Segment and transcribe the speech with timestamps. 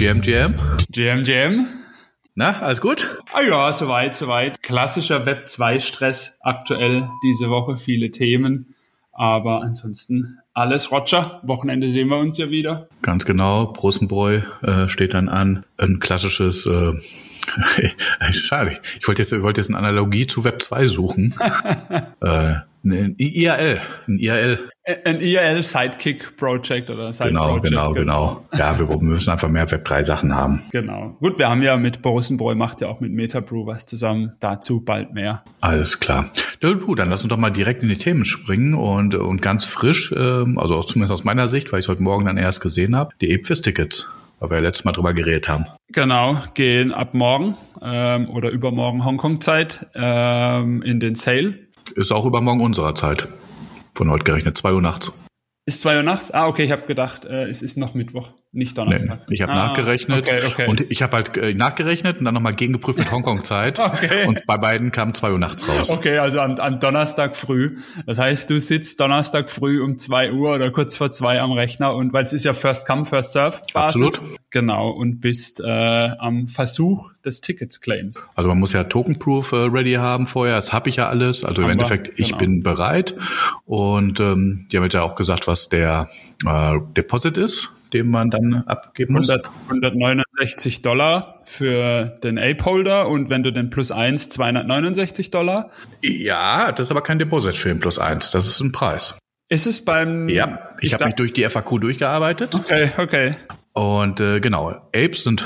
[0.00, 0.54] GM, GM.
[0.90, 1.66] GM, GM.
[2.34, 3.20] Na, alles gut?
[3.34, 4.62] Ah ja, soweit, soweit.
[4.62, 8.74] Klassischer Web 2 Stress aktuell diese Woche, viele Themen.
[9.12, 11.42] Aber ansonsten alles Roger.
[11.42, 12.88] Wochenende sehen wir uns ja wieder.
[13.02, 13.66] Ganz genau.
[13.66, 15.66] Prosenbräu äh, steht dann an.
[15.76, 16.94] Ein klassisches äh,
[18.32, 18.80] Schade.
[18.98, 21.34] Ich wollte jetzt, wollte jetzt eine Analogie zu Web 2 suchen.
[22.22, 22.54] äh,
[22.84, 23.80] ein IRL.
[24.08, 24.58] Ein IRL.
[25.04, 27.66] Ein IRL Sidekick Project oder Side genau, Project.
[27.66, 28.58] Genau, genau, genau.
[28.58, 30.62] Ja, wir müssen einfach mehr Web 3 Sachen haben.
[30.72, 31.16] Genau.
[31.20, 34.32] Gut, wir haben ja mit Borusenbräu macht ja auch mit Metabrew was zusammen.
[34.40, 35.44] Dazu bald mehr.
[35.60, 36.30] Alles klar.
[36.62, 39.66] Ja, gut, dann lass uns doch mal direkt in die Themen springen und, und ganz
[39.66, 42.96] frisch, ähm, also zumindest aus meiner Sicht, weil ich es heute Morgen dann erst gesehen
[42.96, 44.08] habe, die Epfis-Tickets
[44.40, 45.66] weil wir ja letztes Mal drüber geredet haben.
[45.92, 51.58] Genau, gehen ab morgen ähm, oder übermorgen Hongkong-Zeit ähm, in den Sale.
[51.92, 53.28] Ist auch übermorgen unserer Zeit.
[53.94, 55.12] Von heute gerechnet, 2 Uhr nachts.
[55.66, 56.30] Ist 2 Uhr nachts?
[56.30, 58.30] Ah, okay, ich habe gedacht, äh, es ist noch Mittwoch.
[58.52, 59.28] Nicht Donnerstag.
[59.28, 60.66] Nee, ich habe ah, nachgerechnet okay, okay.
[60.66, 63.78] und ich habe halt äh, nachgerechnet und dann nochmal gegengeprüft mit Hongkong-Zeit.
[63.78, 64.26] okay.
[64.26, 65.90] Und bei beiden kam zwei Uhr nachts raus.
[65.90, 67.76] Okay, also am, am Donnerstag früh.
[68.06, 71.94] Das heißt, du sitzt Donnerstag früh um zwei Uhr oder kurz vor zwei am Rechner
[71.94, 74.02] und weil es ist ja First Come, First Serve Basis.
[74.02, 74.39] Absolut.
[74.50, 78.20] Genau, und bist äh, am Versuch des Tickets Claims.
[78.34, 80.56] Also man muss ja Token Proof äh, ready haben vorher.
[80.56, 81.44] Das habe ich ja alles.
[81.44, 82.38] Also im Endeffekt, ich genau.
[82.38, 83.14] bin bereit.
[83.64, 86.08] Und ähm, die haben ja auch gesagt, was der
[86.46, 89.28] äh, Deposit ist den man dann abgeben muss?
[89.28, 95.70] 100, 169 Dollar für den Ape-Holder und wenn du den Plus 1, 269 Dollar.
[96.02, 99.18] Ja, das ist aber kein Deposit für den Plus 1, das ist ein Preis.
[99.48, 100.28] Ist es beim...
[100.28, 102.54] Ja, ich, ich habe mich durch die FAQ durchgearbeitet.
[102.54, 103.34] Okay, okay.
[103.72, 105.40] Und äh, genau, Apes sind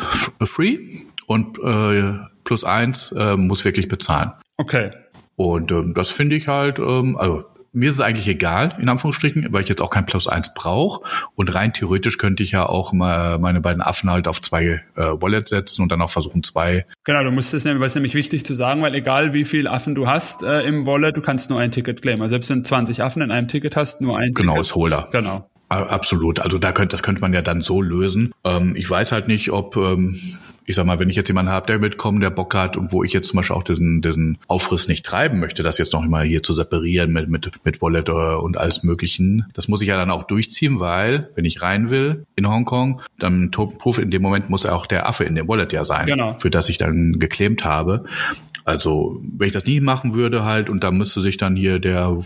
[0.44, 0.78] free
[1.26, 4.32] und äh, Plus 1 äh, muss wirklich bezahlen.
[4.56, 4.90] Okay.
[5.36, 9.48] Und ähm, das finde ich halt, ähm, also mir ist es eigentlich egal, in Anführungsstrichen,
[9.50, 11.02] weil ich jetzt auch kein Plus eins brauche.
[11.34, 15.02] Und rein theoretisch könnte ich ja auch mal meine beiden Affen halt auf zwei äh,
[15.02, 16.86] Wallets setzen und dann auch versuchen, zwei.
[17.02, 19.96] Genau, du musst es nämlich, was nämlich wichtig zu sagen, weil egal wie viel Affen
[19.96, 22.22] du hast äh, im Wallet, du kannst nur ein Ticket claimen.
[22.22, 24.46] Also selbst wenn du 20 Affen in einem Ticket hast, nur ein genau, Ticket.
[24.46, 25.08] Genau, ist Holder.
[25.10, 25.50] Genau.
[25.82, 26.40] Absolut.
[26.40, 28.32] Also da könnte, das könnte man ja dann so lösen.
[28.44, 30.20] Ähm, ich weiß halt nicht, ob ähm,
[30.66, 33.04] ich sag mal, wenn ich jetzt jemanden habe, der mitkommt, der Bock hat und wo
[33.04, 36.22] ich jetzt zum Beispiel auch diesen, diesen Aufriss nicht treiben möchte, das jetzt noch immer
[36.22, 40.10] hier zu separieren mit, mit, mit Wallet und alles Möglichen, das muss ich ja dann
[40.10, 44.48] auch durchziehen, weil, wenn ich rein will in Hongkong, dann Token Proof, in dem Moment
[44.48, 46.36] muss auch der Affe in dem Wallet ja sein, genau.
[46.38, 48.04] für das ich dann geclaimt habe.
[48.64, 52.16] Also, wenn ich das nie machen würde halt und da müsste sich dann hier der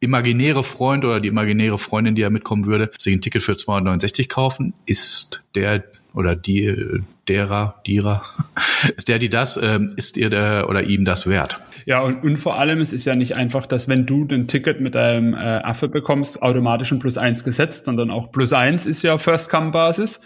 [0.00, 4.28] imaginäre Freund oder die imaginäre Freundin, die ja mitkommen würde, sich ein Ticket für 269
[4.28, 5.84] kaufen, ist der
[6.16, 8.22] oder die, derer, derer,
[8.96, 11.58] ist der, die das, ähm, ist ihr der oder ihm das wert?
[11.84, 14.80] Ja, und, und vor allem, es ist ja nicht einfach, dass wenn du den Ticket
[14.80, 19.02] mit deinem äh, Affe bekommst, automatisch ein Plus eins gesetzt, sondern auch Plus eins ist
[19.02, 20.20] ja First-Come-Basis.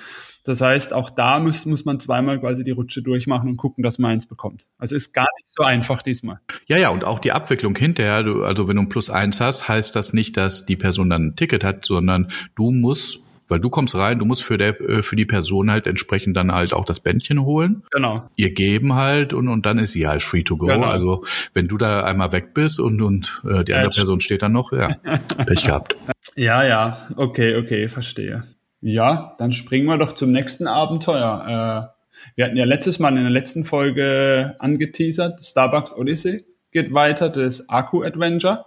[0.44, 3.98] Das heißt, auch da muss, muss man zweimal quasi die Rutsche durchmachen und gucken, dass
[3.98, 4.66] man eins bekommt.
[4.78, 6.40] Also ist gar nicht so einfach diesmal.
[6.66, 9.68] Ja, ja, und auch die Abwicklung hinterher, du, also wenn du ein Plus eins hast,
[9.68, 13.20] heißt das nicht, dass die Person dann ein Ticket hat, sondern du musst
[13.50, 16.52] weil du kommst rein, du musst für, der, äh, für die Person halt entsprechend dann
[16.52, 17.82] halt auch das Bändchen holen.
[17.90, 18.24] Genau.
[18.36, 20.66] Ihr geben halt und, und dann ist sie halt free to go.
[20.66, 20.86] Genau.
[20.86, 24.52] Also wenn du da einmal weg bist und, und äh, die andere Person steht dann
[24.52, 24.94] noch, ja,
[25.46, 25.96] Pech gehabt.
[26.36, 28.44] Ja, ja, okay, okay, verstehe.
[28.80, 31.92] Ja, dann springen wir doch zum nächsten Abenteuer.
[31.94, 32.00] Äh,
[32.34, 37.68] wir hatten ja letztes Mal in der letzten Folge angeteasert, Starbucks Odyssey geht weiter, das
[37.68, 38.64] Akku Adventure.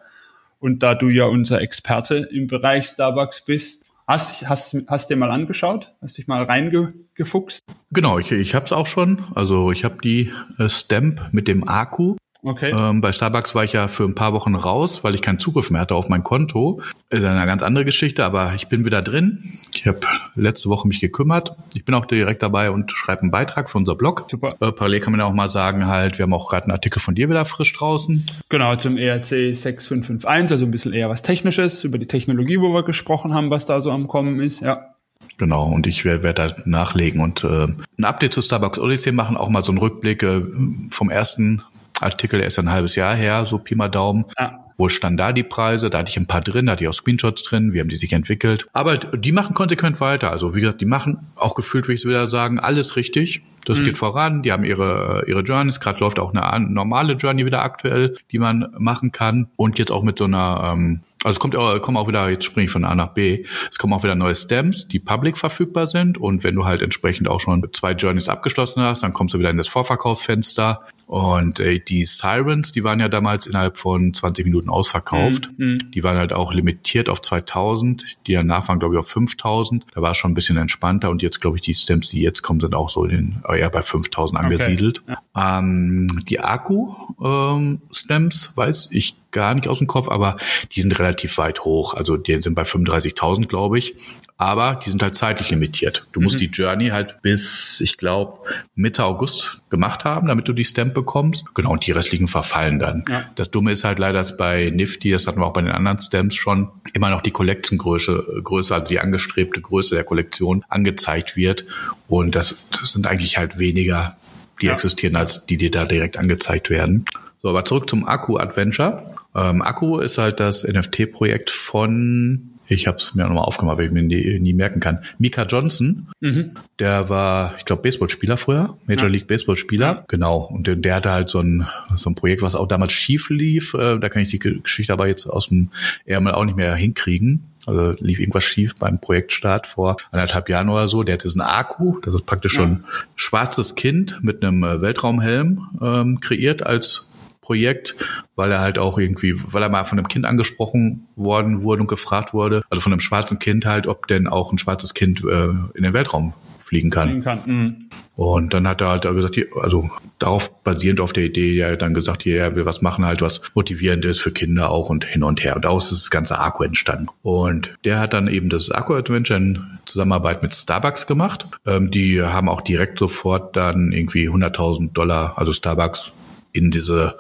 [0.60, 5.32] Und da du ja unser Experte im Bereich Starbucks bist, Hast, hast, hast dir mal
[5.32, 5.94] angeschaut?
[6.02, 7.64] Hast dich mal reingefuchst?
[7.94, 9.24] Genau, ich, ich habe es auch schon.
[9.34, 12.74] Also ich habe die äh, Stamp mit dem Akku Okay.
[12.78, 15.72] Ähm, bei Starbucks war ich ja für ein paar Wochen raus, weil ich keinen Zugriff
[15.72, 16.82] mehr hatte auf mein Konto.
[17.10, 19.60] Ist eine ganz andere Geschichte, aber ich bin wieder drin.
[19.74, 20.00] Ich habe
[20.36, 21.56] letzte Woche mich gekümmert.
[21.74, 24.26] Ich bin auch direkt dabei und schreibe einen Beitrag für unser Blog.
[24.30, 24.56] Super.
[24.60, 27.00] Äh, parallel kann man ja auch mal sagen, halt, wir haben auch gerade einen Artikel
[27.00, 28.26] von dir wieder frisch draußen.
[28.50, 32.84] Genau, zum ERC 6551, also ein bisschen eher was Technisches, über die Technologie, wo wir
[32.84, 34.90] gesprochen haben, was da so am Kommen ist, ja.
[35.38, 37.68] Genau, und ich werde werd da nachlegen und äh,
[37.98, 40.42] ein Update zu Starbucks Odyssey machen, auch mal so einen Rückblick äh,
[40.90, 41.64] vom ersten
[42.04, 44.26] Artikel, der ist ein halbes Jahr her, so Pi mal Daumen.
[44.40, 44.60] Ja.
[44.78, 45.90] Wo stand da die Preise?
[45.90, 47.96] Da hatte ich ein paar drin, da hatte ich auch Screenshots drin, wie haben die
[47.96, 48.68] sich entwickelt.
[48.74, 50.32] Aber die machen konsequent weiter.
[50.32, 53.44] Also wie gesagt, die machen auch gefühlt, wie ich es wieder sagen, alles richtig.
[53.66, 53.86] Das mhm.
[53.86, 54.42] geht voran.
[54.42, 55.80] Die haben ihre, ihre Journeys.
[55.80, 59.48] Gerade läuft auch eine normale Journey wieder aktuell, die man machen kann.
[59.56, 62.44] Und jetzt auch mit so einer ähm, also es kommt auch, kommen auch wieder, jetzt
[62.44, 65.88] springe ich von A nach B, es kommen auch wieder neue Stems, die public verfügbar
[65.88, 69.40] sind und wenn du halt entsprechend auch schon zwei Journeys abgeschlossen hast, dann kommst du
[69.40, 74.46] wieder in das Vorverkaufsfenster Und äh, die Sirens, die waren ja damals innerhalb von 20
[74.46, 75.50] Minuten ausverkauft.
[75.58, 75.92] Mhm.
[75.94, 78.18] Die waren halt auch limitiert auf 2000.
[78.26, 79.86] Die danach waren, glaube ich, auf 5000.
[79.94, 81.10] Da war es schon ein bisschen entspannter.
[81.10, 83.84] Und jetzt, glaube ich, die Stems, die jetzt kommen, sind auch so in, eher bei
[83.84, 85.04] 5000 angesiedelt.
[85.04, 85.18] Okay.
[85.36, 85.60] Ja.
[85.60, 90.38] Ähm, die Akku-Stems, ähm, weiß ich gar nicht aus dem Kopf, aber
[90.72, 91.94] die sind relativ weit hoch.
[91.94, 93.96] Also die sind bei 35.000, glaube ich.
[94.38, 96.08] Aber die sind halt zeitlich limitiert.
[96.12, 96.40] Du musst mhm.
[96.40, 98.40] die Journey halt bis, ich glaube,
[98.76, 101.46] Mitte August gemacht haben, damit du die Stamp bekommst.
[101.56, 103.04] Genau, und die restlichen verfallen dann.
[103.10, 103.26] Ja.
[103.36, 106.36] Das Dumme ist halt leider bei Nifty, das hatten wir auch bei den anderen Stamps
[106.36, 111.66] schon, immer noch die Collection-Größe, Größe, also die angestrebte Größe der Kollektion angezeigt wird.
[112.08, 114.18] Und das, das sind eigentlich halt weniger,
[114.62, 114.74] die ja.
[114.74, 117.06] existieren, als die dir da direkt angezeigt werden.
[117.42, 119.14] So, aber zurück zum Akku-Adventure.
[119.36, 123.92] Ähm, Akku ist halt das NFT-Projekt von ich habe es mir nochmal aufgemacht, weil ich
[123.92, 125.00] mir nie, nie merken kann.
[125.18, 126.52] Mika Johnson, mhm.
[126.80, 129.10] der war, ich glaube, Baseballspieler früher, Major ja.
[129.10, 130.06] League Baseballspieler, ja.
[130.08, 130.38] genau.
[130.38, 131.68] Und der, der hatte halt so ein,
[131.98, 133.74] so ein Projekt, was auch damals schief lief.
[133.74, 135.70] Äh, da kann ich die Geschichte aber jetzt aus dem
[136.06, 137.44] Ärmel auch nicht mehr hinkriegen.
[137.66, 141.04] Also lief irgendwas schief beim Projektstart vor anderthalb Jahren oder so.
[141.04, 142.62] Der hat diesen Akku, das ist praktisch ja.
[142.62, 142.84] schon ein
[143.16, 147.08] schwarzes Kind mit einem äh, Weltraumhelm ähm, kreiert als
[147.44, 147.96] Projekt,
[148.36, 151.88] weil er halt auch irgendwie, weil er mal von einem Kind angesprochen worden wurde und
[151.88, 155.50] gefragt wurde, also von einem schwarzen Kind halt, ob denn auch ein schwarzes Kind äh,
[155.76, 157.10] in den Weltraum fliegen kann.
[157.10, 157.40] Fliegen kann.
[157.46, 157.90] Mhm.
[158.16, 162.24] Und dann hat er halt gesagt, also darauf basierend auf der Idee, hat dann gesagt,
[162.24, 165.44] hier, er will was machen, halt was motivierend ist für Kinder auch und hin und
[165.44, 165.56] her.
[165.56, 167.08] Und daraus ist das ganze Akku entstanden.
[167.24, 171.48] Und der hat dann eben das Akku Adventure in Zusammenarbeit mit Starbucks gemacht.
[171.66, 176.14] Ähm, die haben auch direkt sofort dann irgendwie 100.000 Dollar, also Starbucks
[176.54, 177.18] in diese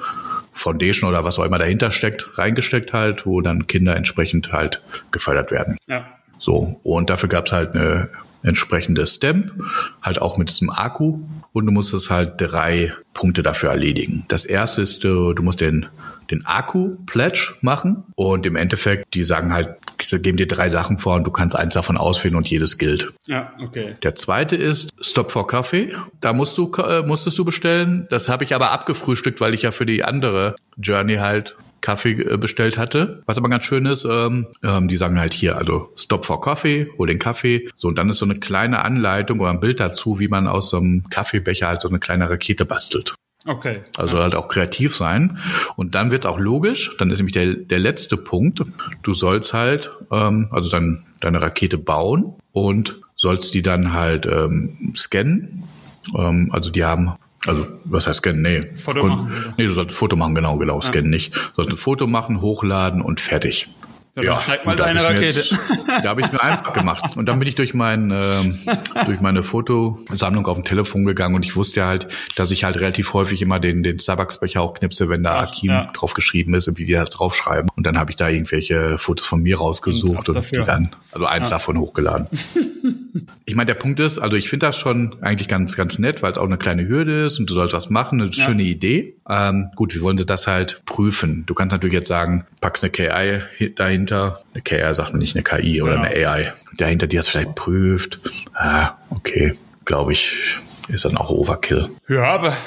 [0.53, 4.81] Foundation oder was auch immer dahinter steckt, reingesteckt halt, wo dann Kinder entsprechend halt
[5.11, 5.77] gefördert werden.
[5.87, 6.05] Ja.
[6.39, 8.09] So, und dafür gab es halt eine
[8.43, 9.51] entsprechende Stamp,
[10.01, 11.19] halt auch mit diesem Akku
[11.51, 14.25] und du musstest halt drei Punkte dafür erledigen.
[14.27, 15.87] Das erste ist, du, du musst den
[16.31, 21.23] den Akku-Pledge machen und im Endeffekt, die sagen halt, geben dir drei Sachen vor und
[21.23, 23.13] du kannst eins davon auswählen und jedes gilt.
[23.25, 23.95] Ja, okay.
[24.03, 25.93] Der zweite ist Stop for Coffee.
[26.19, 28.07] Da musst du, äh, musstest du bestellen.
[28.09, 32.37] Das habe ich aber abgefrühstückt, weil ich ja für die andere Journey halt Kaffee äh,
[32.37, 33.21] bestellt hatte.
[33.27, 36.89] Was aber ganz schön ist, ähm, ähm, die sagen halt hier, also Stop for Coffee,
[36.97, 37.69] hol den Kaffee.
[37.77, 40.71] So, und dann ist so eine kleine Anleitung oder ein Bild dazu, wie man aus
[40.71, 43.13] so einem Kaffeebecher halt so eine kleine Rakete bastelt.
[43.45, 43.81] Okay.
[43.97, 44.23] Also ja.
[44.23, 45.37] halt auch kreativ sein.
[45.75, 46.95] Und dann wird es auch logisch.
[46.97, 48.63] Dann ist nämlich der, der letzte Punkt.
[49.01, 54.93] Du sollst halt, ähm, also dann deine Rakete bauen und sollst die dann halt ähm,
[54.95, 55.63] scannen.
[56.17, 57.15] Ähm, also die haben
[57.47, 58.41] also, was heißt scannen?
[58.41, 58.61] Nee.
[58.75, 59.53] Foto machen.
[59.57, 61.17] Nee, du sollst ein Foto machen, genau, genau, scannen ja.
[61.17, 61.35] nicht.
[61.35, 63.69] Du sollst ein Foto machen, hochladen und fertig.
[64.15, 65.39] Ja, ja zeig mal deine Rakete.
[65.39, 65.59] Jetzt,
[66.03, 67.17] da habe ich mir einfach gemacht.
[67.17, 68.59] Und dann bin ich durch mein ähm,
[69.05, 72.79] durch meine Fotosammlung auf dem Telefon gegangen und ich wusste ja halt, dass ich halt
[72.79, 75.91] relativ häufig immer den den Starbucks-Becher auch knipse, wenn da Akim ja.
[75.93, 77.71] drauf geschrieben ist und wie die das draufschreiben.
[77.75, 81.25] Und dann habe ich da irgendwelche Fotos von mir rausgesucht und, und die dann, also
[81.25, 81.55] eins ja.
[81.55, 82.27] davon hochgeladen.
[83.45, 86.31] ich meine, der Punkt ist, also ich finde das schon eigentlich ganz, ganz nett, weil
[86.31, 88.45] es auch eine kleine Hürde ist und du sollst was machen, eine ja.
[88.45, 89.15] schöne Idee.
[89.29, 91.45] Ähm, gut, wie wollen sie das halt prüfen?
[91.45, 94.41] Du kannst natürlich jetzt sagen, packst eine KI dahinter.
[94.53, 96.07] Eine KI sagt man nicht eine KI oder genau.
[96.07, 96.53] eine AI.
[96.77, 98.19] Dahinter, die das vielleicht prüft.
[98.53, 99.53] Ah, okay,
[99.85, 100.57] glaube ich,
[100.87, 101.89] ist dann auch Overkill.
[102.07, 102.57] Ja, aber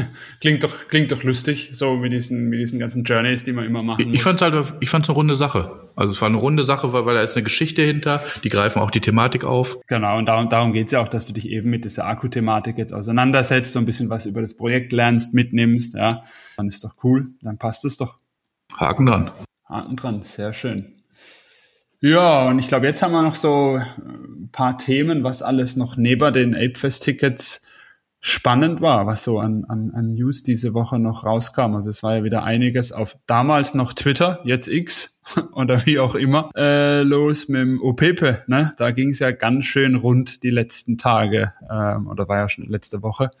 [0.40, 3.82] klingt doch, klingt doch lustig, so mit diesen, mit diesen ganzen Journeys, die man immer
[3.82, 4.14] machen muss.
[4.14, 5.88] Ich fand's halt, ich fand's eine runde Sache.
[5.96, 8.80] Also es war eine runde Sache, weil, weil da ist eine Geschichte hinter, die greifen
[8.80, 9.78] auch die Thematik auf.
[9.86, 12.92] Genau, und darum, darum geht's ja auch, dass du dich eben mit dieser Akku-Thematik jetzt
[12.92, 16.22] auseinandersetzt, so ein bisschen was über das Projekt lernst, mitnimmst, ja.
[16.56, 18.18] Dann ist doch cool, dann passt es doch.
[18.76, 19.30] Haken dran.
[19.68, 20.96] Haken dran, sehr schön.
[22.00, 25.96] Ja, und ich glaube, jetzt haben wir noch so ein paar Themen, was alles noch
[25.96, 27.62] neben den Apefest-Tickets
[28.24, 31.74] spannend war, was so an, an, an News diese Woche noch rauskam.
[31.74, 35.20] Also es war ja wieder einiges auf damals noch Twitter, jetzt X
[35.54, 38.46] oder wie auch immer, äh, los mit dem OPP.
[38.46, 38.74] Ne?
[38.76, 42.68] Da ging es ja ganz schön rund die letzten Tage ähm, oder war ja schon
[42.68, 43.32] letzte Woche.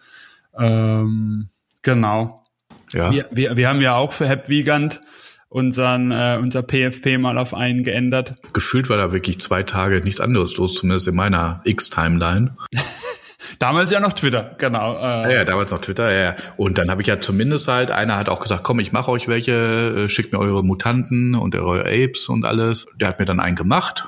[0.58, 1.48] Ähm,
[1.82, 2.44] genau.
[2.92, 3.12] Ja.
[3.12, 5.00] Wir, wir, wir haben ja auch für Hep Wiegand
[5.48, 8.34] unseren äh, unser PFP mal auf einen geändert.
[8.52, 12.56] Gefühlt war da wirklich zwei Tage nichts anderes los, zumindest in meiner X-Timeline.
[13.58, 14.96] Damals ja noch Twitter, genau.
[14.96, 15.00] Äh.
[15.00, 16.20] Ja, ja, damals noch Twitter, ja.
[16.20, 16.36] ja.
[16.56, 19.28] Und dann habe ich ja zumindest halt, einer hat auch gesagt, komm, ich mache euch
[19.28, 22.86] welche, äh, schickt mir eure Mutanten und eure Apes und alles.
[23.00, 24.06] Der hat mir dann einen gemacht.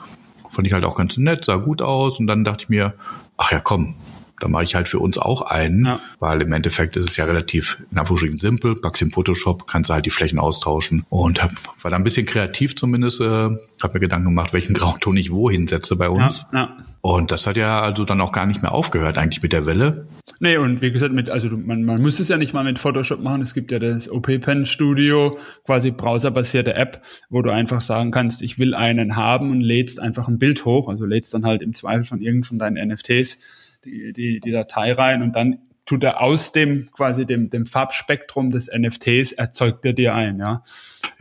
[0.50, 2.18] Fand ich halt auch ganz nett, sah gut aus.
[2.18, 2.94] Und dann dachte ich mir,
[3.36, 3.94] ach ja, komm,
[4.41, 6.00] Da mache ich halt für uns auch einen, ja.
[6.19, 8.76] weil im Endeffekt ist es ja relativ in Anführungsstrichen simpel.
[8.76, 12.26] Packst im Photoshop, kannst du halt die Flächen austauschen und hab, war da ein bisschen
[12.26, 13.59] kreativ zumindest, äh, habe
[13.95, 16.47] mir Gedanken gemacht, welchen Grauton ich wohin setze bei uns.
[16.53, 16.76] Ja, ja.
[17.00, 20.07] Und das hat ja also dann auch gar nicht mehr aufgehört eigentlich mit der Welle.
[20.41, 23.21] Nee, und wie gesagt, mit, also man, man muss es ja nicht mal mit Photoshop
[23.21, 23.43] machen.
[23.43, 28.41] Es gibt ja das OP Pen Studio, quasi browserbasierte App, wo du einfach sagen kannst,
[28.41, 30.88] ich will einen haben und lädst einfach ein Bild hoch.
[30.88, 33.37] Also lädst dann halt im Zweifel von irgend von deinen NFTs
[33.85, 38.50] die, die, die Datei rein und dann tut er aus dem quasi dem, dem Farbspektrum
[38.50, 40.62] des NFTs erzeugt er dir ein, ja.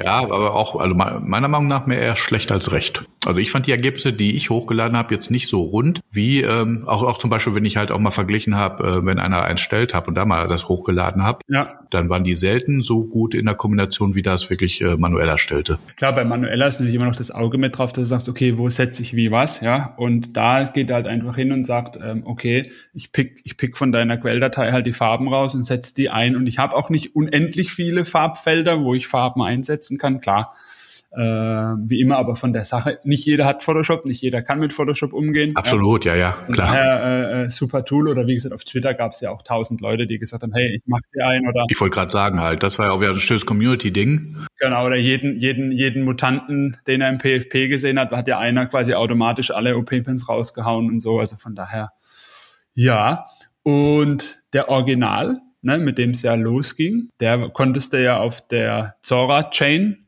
[0.01, 3.05] Ja, aber auch, also meiner Meinung nach mehr eher schlecht als recht.
[3.25, 6.83] Also ich fand die Ergebnisse, die ich hochgeladen habe, jetzt nicht so rund, wie ähm,
[6.85, 9.61] auch, auch zum Beispiel, wenn ich halt auch mal verglichen habe, äh, wenn einer eins
[9.61, 11.79] stellt habe und da mal das hochgeladen habe, ja.
[11.89, 15.79] dann waren die selten so gut in der Kombination, wie das wirklich äh, manuell erstellte.
[15.95, 18.57] Klar, bei manueller ist natürlich immer noch das Auge mit drauf, dass du sagst, okay,
[18.57, 19.93] wo setze ich wie was, ja.
[19.97, 23.77] Und da geht er halt einfach hin und sagt, ähm, okay, ich pick, ich pick
[23.77, 26.35] von deiner Quelldatei halt die Farben raus und setze die ein.
[26.35, 30.19] Und ich habe auch nicht unendlich viele Farbfelder, wo ich Farben einsetzen kann.
[30.19, 30.55] Klar,
[31.15, 34.73] äh, wie immer, aber von der Sache, nicht jeder hat Photoshop, nicht jeder kann mit
[34.73, 35.55] Photoshop umgehen.
[35.55, 36.67] Absolut, ja, ja, klar.
[36.67, 39.81] Daher, äh, äh, super Tool oder wie gesagt, auf Twitter gab es ja auch tausend
[39.81, 41.65] Leute, die gesagt haben, hey, ich mach dir ein oder.
[41.69, 44.37] Ich wollte gerade sagen halt, das war ja auch wieder ein schönes Community-Ding.
[44.57, 48.65] Genau, oder jeden, jeden, jeden Mutanten, den er im PFP gesehen hat, hat ja einer
[48.65, 51.91] quasi automatisch alle OP-Pins rausgehauen und so, also von daher,
[52.73, 53.27] ja.
[53.61, 58.95] Und der Original, ne, mit dem es ja losging, der konntest du ja auf der
[59.03, 60.02] Zora-Chain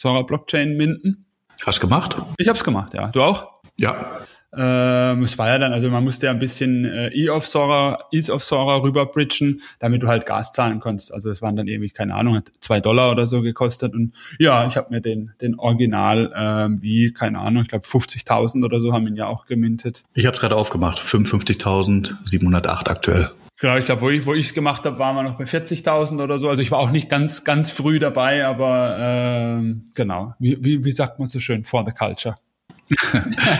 [0.00, 1.26] Zora Blockchain minden.
[1.66, 2.16] Hast du gemacht?
[2.38, 3.08] Ich habe es gemacht, ja.
[3.08, 3.52] Du auch?
[3.76, 4.18] Ja.
[4.56, 8.02] Ähm, es war ja dann, also man musste ja ein bisschen äh, E of Sora,
[8.10, 11.14] Ease of Sora rüberbridgen, damit du halt Gas zahlen konntest.
[11.14, 13.94] Also es waren dann irgendwie, keine Ahnung, hat zwei Dollar oder so gekostet.
[13.94, 18.64] Und ja, ich habe mir den, den Original, ähm, wie, keine Ahnung, ich glaube 50.000
[18.64, 20.02] oder so haben ihn ja auch gemintet.
[20.14, 23.30] Ich habe es gerade aufgemacht, 55.708 aktuell.
[23.60, 26.38] Genau, ich glaube, wo ich wo ich's gemacht habe, waren wir noch bei 40.000 oder
[26.38, 26.48] so.
[26.48, 30.34] Also ich war auch nicht ganz ganz früh dabei, aber ähm, genau.
[30.38, 31.64] Wie, wie, wie sagt man so schön?
[31.64, 32.34] For the culture.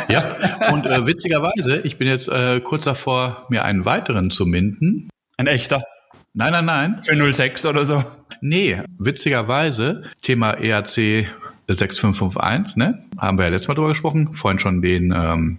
[0.08, 5.08] Ja, und äh, witzigerweise, ich bin jetzt äh, kurz davor, mir einen weiteren zu minden.
[5.36, 5.82] Ein echter?
[6.32, 7.02] Nein, nein, nein.
[7.02, 8.04] Für 06 oder so?
[8.40, 11.26] Nee, witzigerweise, Thema ERC
[11.68, 13.04] 6551, ne?
[13.18, 15.58] Haben wir ja letztes Mal drüber gesprochen, vorhin schon den ähm,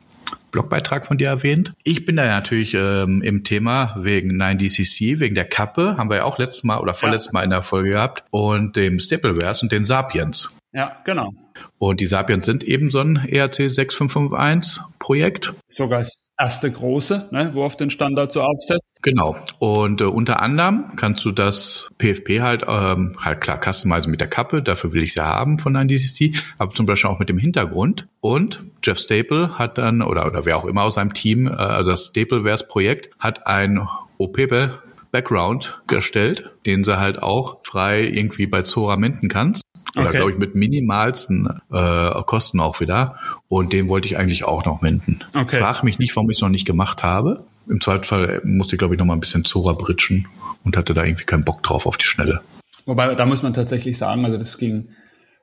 [0.51, 1.73] Blogbeitrag von dir erwähnt.
[1.83, 6.23] Ich bin da natürlich ähm, im Thema wegen 9DCC, wegen der Kappe, haben wir ja
[6.25, 7.33] auch letztes Mal oder vorletztes ja.
[7.33, 10.57] Mal in der Folge gehabt, und dem Staplewares und den Sapiens.
[10.73, 11.33] Ja, genau.
[11.77, 15.53] Und die Sapiens sind eben so ein ERC 6551 Projekt.
[15.69, 18.99] Sogar das erste große, ne, wo auf den Standard so aufsetzt.
[19.03, 19.35] Genau.
[19.59, 24.27] Und äh, unter anderem kannst du das PFP halt, ähm, halt klar customizen mit der
[24.27, 28.07] Kappe, dafür will ich sie haben von 9DCC, aber zum Beispiel auch mit dem Hintergrund.
[28.21, 31.91] Und Jeff Staple hat dann, oder, oder wer auch immer aus seinem Team, äh, also
[31.91, 33.87] das Staplewares Projekt, hat ein
[34.17, 34.71] OPP
[35.11, 39.61] Background gestellt, den sie halt auch frei irgendwie bei Zora minden kannst.
[39.95, 40.17] Oder okay.
[40.17, 43.17] glaube ich mit minimalsten äh, Kosten auch wieder.
[43.47, 45.19] Und den wollte ich eigentlich auch noch minden.
[45.33, 45.57] Okay.
[45.57, 47.43] Frag mich nicht, warum ich es noch nicht gemacht habe.
[47.67, 50.27] Im Zweifelsfall musste ich, glaube ich, noch mal ein bisschen Zora britschen
[50.63, 52.41] und hatte da irgendwie keinen Bock drauf auf die Schnelle.
[52.85, 54.89] Wobei, da muss man tatsächlich sagen, also das ging,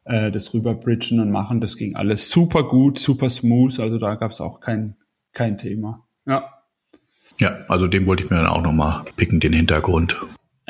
[0.05, 3.79] äh, das rüberbridgen und machen, das ging alles super gut, super smooth.
[3.81, 4.97] Also da gab es auch kein,
[5.33, 6.07] kein Thema.
[6.27, 6.53] Ja.
[7.39, 10.17] Ja, also den wollte ich mir dann auch noch mal picken, den Hintergrund.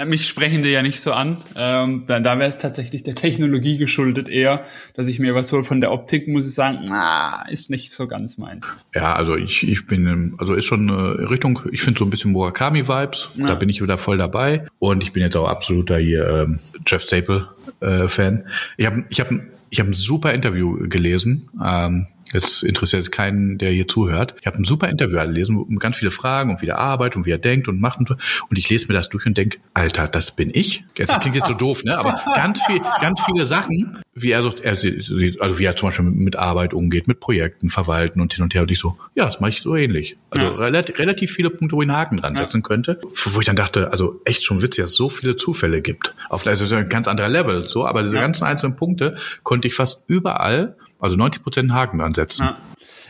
[0.07, 1.39] Mich sprechen die ja nicht so an.
[1.57, 4.65] Ähm, da wäre es tatsächlich der Technologie geschuldet eher,
[4.95, 8.07] dass ich mir was hole von der Optik, muss ich sagen, na, ist nicht so
[8.07, 8.67] ganz meins.
[8.95, 12.31] Ja, also ich, ich bin, also ist schon äh, Richtung, ich finde so ein bisschen
[12.31, 13.47] Murakami-Vibes, ja.
[13.49, 14.67] da bin ich wieder voll dabei.
[14.79, 18.37] Und ich bin jetzt auch absoluter hier ähm, Jeff Staple-Fan.
[18.37, 18.43] Äh,
[18.77, 19.31] ich habe ich hab,
[19.71, 21.49] ich hab ein super Interview gelesen.
[21.65, 24.35] Ähm, es interessiert jetzt keinen, der hier zuhört.
[24.41, 27.31] Ich habe ein super Interview gelesen, ganz viele Fragen und wie er arbeitet und wie
[27.31, 28.15] er denkt und macht und so.
[28.49, 30.85] Und ich lese mir das durch und denke, Alter, das bin ich.
[30.97, 31.99] Das klingt jetzt so doof, ne?
[31.99, 36.05] Aber ganz viel, ganz viele Sachen, wie er so, er, also wie er zum Beispiel
[36.05, 38.63] mit Arbeit umgeht, mit Projekten, Verwalten und hin und her.
[38.63, 40.17] Und ich so, ja, das mache ich so ähnlich.
[40.31, 40.53] Also ja.
[40.53, 42.69] relativ, relativ viele Punkte, wo ich einen Haken dran setzen ja.
[42.69, 43.01] könnte.
[43.25, 46.15] Wo ich dann dachte, also echt schon witzig, dass es so viele Zufälle gibt.
[46.29, 47.87] Auf also ein ganz anderer Level, so.
[47.87, 48.23] Aber diese ja.
[48.23, 52.45] ganzen einzelnen Punkte konnte ich fast überall also 90 Prozent Haken ansetzen.
[52.45, 52.57] Ja.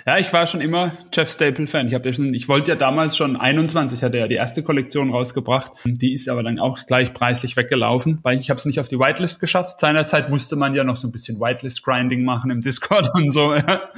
[0.06, 0.18] ja.
[0.18, 1.88] ich war schon immer Jeff Staple-Fan.
[1.88, 5.10] Ich, hab ja schon, ich wollte ja damals schon 21, hatte ja die erste Kollektion
[5.10, 5.72] rausgebracht.
[5.84, 8.98] Die ist aber dann auch gleich preislich weggelaufen, weil ich habe es nicht auf die
[8.98, 9.78] Whitelist geschafft.
[9.78, 13.54] Seinerzeit musste man ja noch so ein bisschen Whitelist-Grinding machen im Discord und so.
[13.54, 13.90] Ja.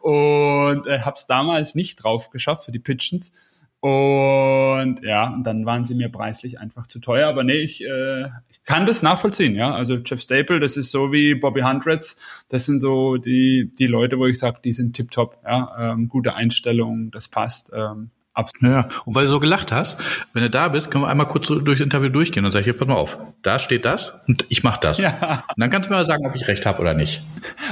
[0.00, 3.32] Und äh, habe es damals nicht drauf geschafft für die Pitchens.
[3.80, 7.28] Und ja, und dann waren sie mir preislich einfach zu teuer.
[7.28, 8.28] Aber nee, ich, äh,
[8.70, 9.74] kann das nachvollziehen, ja.
[9.74, 14.16] Also Jeff Staple, das ist so wie Bobby Hundreds, das sind so die, die Leute,
[14.18, 15.92] wo ich sage, die sind tiptop, ja.
[15.92, 17.72] Ähm, gute Einstellung, das passt.
[17.74, 18.72] Ähm, Absolut.
[18.72, 20.00] Ja, und weil du so gelacht hast,
[20.32, 22.64] wenn du da bist, können wir einmal kurz so durch das Interview durchgehen und sag
[22.64, 24.98] ich, pass mal auf, da steht das und ich mach das.
[24.98, 25.42] Ja.
[25.48, 27.24] Und dann kannst du mir mal sagen, ob ich recht habe oder nicht.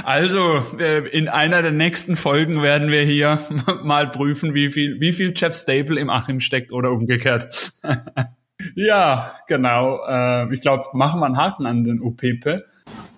[0.03, 3.39] Also, äh, in einer der nächsten Folgen werden wir hier
[3.83, 7.71] mal prüfen, wie viel, wie viel Jeff Staple im Achim steckt oder umgekehrt.
[8.75, 9.99] ja, genau.
[10.07, 12.61] Äh, Ich glaube, machen wir einen Haken an den OPP.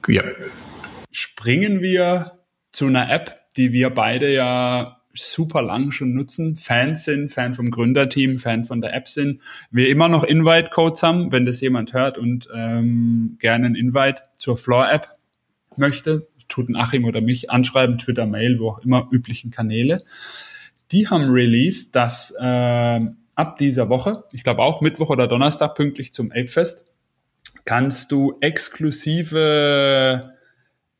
[0.08, 0.24] Ja.
[1.12, 2.40] springen wir
[2.72, 7.70] zu einer App, die wir beide ja super lang schon nutzen, Fans sind, Fan vom
[7.70, 12.18] Gründerteam, Fan von der App sind, wir immer noch Invite-Codes haben, wenn das jemand hört
[12.18, 15.10] und ähm, gerne einen Invite zur Floor-App
[15.76, 20.00] möchte, tut ein Achim oder mich anschreiben, Twitter, Mail, wo auch immer, üblichen Kanäle.
[20.92, 26.14] Die haben released, dass ähm, ab dieser Woche, ich glaube auch Mittwoch oder Donnerstag pünktlich
[26.14, 26.86] zum Apefest,
[27.66, 30.34] kannst du exklusive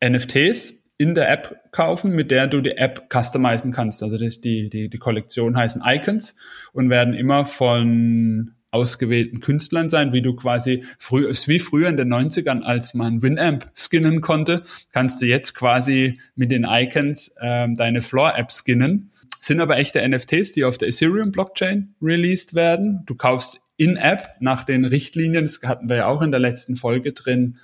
[0.04, 4.04] NFTs in der App kaufen, mit der du die App customizen kannst.
[4.04, 6.36] Also das, die, die, die Kollektion heißen Icons
[6.74, 12.12] und werden immer von ausgewählten Künstlern sein, wie du quasi früh, wie früher in den
[12.12, 18.02] 90ern, als man Winamp skinnen konnte, kannst du jetzt quasi mit den Icons ähm, deine
[18.02, 19.12] Floor-App skinnen.
[19.44, 23.04] Sind aber echte NFTs, die auf der Ethereum-Blockchain released werden.
[23.08, 27.14] Du kaufst in-App nach den Richtlinien, das hatten wir ja auch in der letzten Folge
[27.14, 27.58] drin,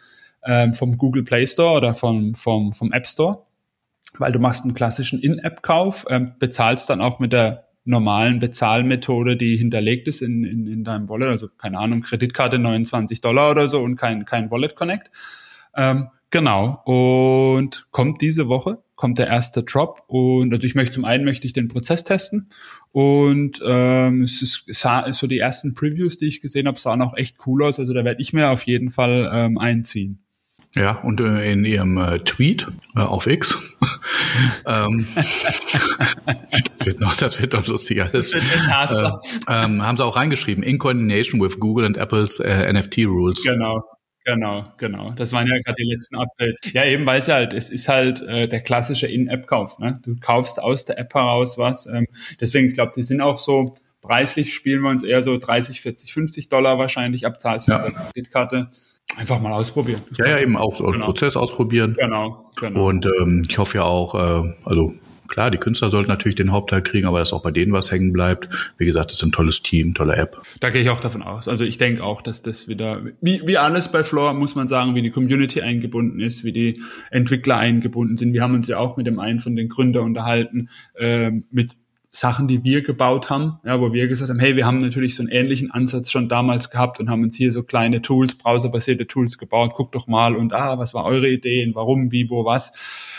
[0.43, 3.45] ähm, vom Google Play Store oder vom, vom, vom App Store,
[4.17, 9.55] weil du machst einen klassischen In-App-Kauf, ähm, bezahlst dann auch mit der normalen Bezahlmethode, die
[9.55, 13.81] hinterlegt ist in, in, in deinem Wallet, also keine Ahnung, Kreditkarte 29 Dollar oder so
[13.81, 15.09] und kein, kein Wallet Connect.
[15.75, 16.81] Ähm, genau.
[16.85, 21.45] Und kommt diese Woche, kommt der erste Drop und also ich möchte zum einen möchte
[21.47, 22.49] ich den Prozess testen
[22.91, 27.15] und ähm, es ist, sah, so die ersten Previews, die ich gesehen habe, sahen auch
[27.15, 27.79] echt cool aus.
[27.79, 30.23] Also da werde ich mir auf jeden Fall ähm, einziehen.
[30.73, 33.57] Ja, und äh, in ihrem äh, Tweet äh, auf X,
[34.65, 38.39] ähm, das, wird noch, das wird noch lustig alles, äh,
[39.47, 43.41] ähm, haben sie auch reingeschrieben, in coordination with Google and Apple's äh, NFT rules.
[43.43, 43.83] Genau.
[44.27, 45.11] Genau, genau.
[45.11, 46.59] Das waren ja gerade die letzten Updates.
[46.73, 49.79] Ja, eben weil es ja halt, es ist halt äh, der klassische In-App-Kauf.
[49.79, 50.01] Ne?
[50.03, 51.85] Du kaufst aus der App heraus was.
[51.87, 52.07] Ähm,
[52.41, 56.11] deswegen, ich glaube, die sind auch so preislich spielen wir uns eher so 30, 40,
[56.13, 57.79] 50 Dollar wahrscheinlich ab, zahlst Ja.
[57.85, 58.69] mit der Kreditkarte.
[59.15, 60.01] Einfach mal ausprobieren.
[60.17, 61.05] Ja, ja, eben auch so Genau.
[61.05, 61.95] Prozess ausprobieren.
[61.97, 62.85] Genau, genau.
[62.87, 64.93] Und ähm, ich hoffe ja auch, äh, also
[65.27, 68.13] klar, die Künstler sollten natürlich den Hauptteil kriegen, aber dass auch bei denen was hängen
[68.13, 68.49] bleibt.
[68.77, 70.41] Wie gesagt, das ist ein tolles Team, tolle App.
[70.59, 71.47] Da gehe ich auch davon aus.
[71.47, 74.95] Also ich denke auch, dass das wieder, wie, wie alles bei Floor, muss man sagen,
[74.95, 78.33] wie die Community eingebunden ist, wie die Entwickler eingebunden sind.
[78.33, 81.77] Wir haben uns ja auch mit dem einen von den Gründern unterhalten, ähm, mit
[82.19, 85.21] Sachen, die wir gebaut haben, ja, wo wir gesagt haben, hey, wir haben natürlich so
[85.21, 89.37] einen ähnlichen Ansatz schon damals gehabt und haben uns hier so kleine Tools, browserbasierte Tools
[89.37, 89.73] gebaut.
[89.75, 92.73] Guckt doch mal und ah, was war eure Ideen, warum, wie, wo, was.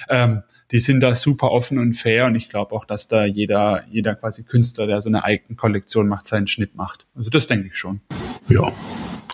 [0.09, 3.85] Ähm, die sind da super offen und fair und ich glaube auch, dass da jeder,
[3.89, 7.07] jeder quasi Künstler, der so eine eigene Kollektion macht, seinen Schnitt macht.
[7.15, 8.01] Also das denke ich schon.
[8.49, 8.73] Ja.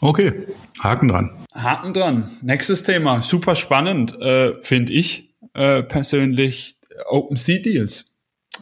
[0.03, 0.47] Okay,
[0.81, 1.31] Haken dran.
[1.55, 2.31] Haken dran.
[2.43, 6.77] Nächstes Thema, super spannend, äh, finde ich äh, persönlich
[7.09, 8.14] OpenSea Deals.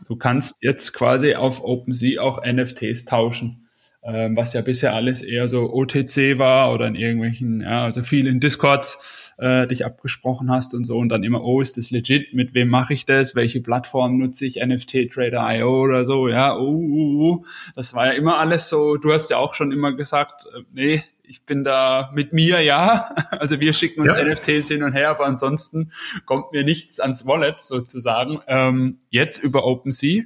[0.08, 3.68] Du kannst jetzt quasi auf OpenSea auch NFTs tauschen,
[4.04, 8.26] ähm, was ja bisher alles eher so OTC war oder in irgendwelchen, ja, also viel
[8.26, 12.34] in Discords äh, dich abgesprochen hast und so und dann immer, oh, ist das legit?
[12.34, 13.34] Mit wem mache ich das?
[13.34, 14.56] Welche Plattform nutze ich?
[14.56, 16.28] NFT Trader IO oder so?
[16.28, 17.44] Ja, uh, uh, uh.
[17.76, 18.96] das war ja immer alles so.
[18.96, 23.08] Du hast ja auch schon immer gesagt, äh, nee, ich bin da mit mir, ja.
[23.30, 24.22] Also wir schicken uns Ja.
[24.22, 25.90] NFTs hin und her, aber ansonsten
[26.26, 28.40] kommt mir nichts ans Wallet sozusagen.
[28.46, 30.24] Ähm, jetzt über OpenSea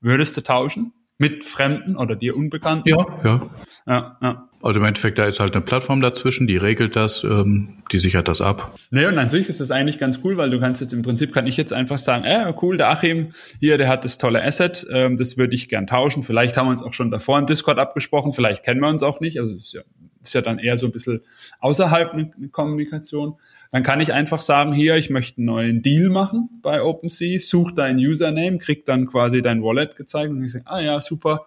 [0.00, 2.88] würdest du tauschen mit Fremden oder dir Unbekannten?
[2.88, 3.50] Ja, ja.
[3.86, 4.48] ja, ja.
[4.60, 8.26] Also im Endeffekt, da ist halt eine Plattform dazwischen, die regelt das, ähm, die sichert
[8.26, 8.74] das ab.
[8.90, 11.32] Nee, und an sich ist das eigentlich ganz cool, weil du kannst jetzt im Prinzip,
[11.32, 13.28] kann ich jetzt einfach sagen, äh, cool, der Achim
[13.60, 16.24] hier, der hat das tolle Asset, ähm, das würde ich gern tauschen.
[16.24, 19.20] Vielleicht haben wir uns auch schon davor im Discord abgesprochen, vielleicht kennen wir uns auch
[19.20, 19.38] nicht.
[19.38, 19.82] Also ist ja,
[20.28, 21.20] ist ja dann eher so ein bisschen
[21.60, 23.34] außerhalb eine, Kommunikation.
[23.70, 27.72] Dann kann ich einfach sagen, hier, ich möchte einen neuen Deal machen bei OpenSea, such
[27.72, 31.46] dein Username, krieg dann quasi dein Wallet gezeigt und ich sage, ah ja, super,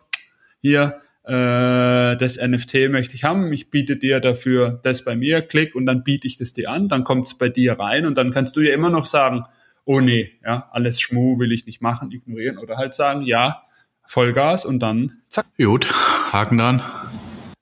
[0.59, 5.75] hier, äh, das NFT möchte ich haben, ich biete dir dafür das bei mir, klick
[5.75, 8.31] und dann biete ich das dir an, dann kommt es bei dir rein und dann
[8.31, 9.43] kannst du ja immer noch sagen,
[9.85, 13.63] oh nee, ja, alles Schmu will ich nicht machen, ignorieren oder halt sagen, ja,
[14.05, 15.45] Vollgas und dann zack.
[15.57, 15.87] Gut,
[16.33, 16.81] Haken dran.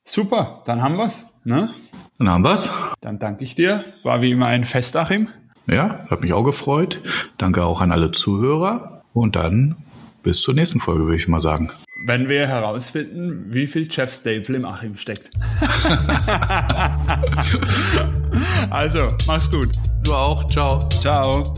[0.09, 1.69] Super, dann haben wir's, ne?
[2.17, 2.71] Dann haben wir's.
[2.99, 5.27] Dann danke ich dir, war wie immer ein Fest, Achim.
[5.67, 6.99] Ja, hat mich auch gefreut.
[7.37, 9.03] Danke auch an alle Zuhörer.
[9.13, 9.75] Und dann
[10.23, 11.69] bis zur nächsten Folge, würde ich mal sagen.
[12.07, 15.29] Wenn wir herausfinden, wie viel Jeff Staple im Achim steckt.
[18.71, 19.69] also, mach's gut.
[20.03, 20.49] Du auch.
[20.49, 20.89] Ciao.
[20.89, 21.53] Ciao.